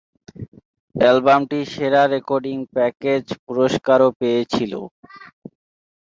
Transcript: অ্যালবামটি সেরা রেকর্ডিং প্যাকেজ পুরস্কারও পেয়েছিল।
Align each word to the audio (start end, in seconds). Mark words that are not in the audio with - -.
অ্যালবামটি 0.95 1.59
সেরা 1.73 2.01
রেকর্ডিং 2.07 2.57
প্যাকেজ 2.73 3.23
পুরস্কারও 3.45 4.09
পেয়েছিল। 4.19 4.73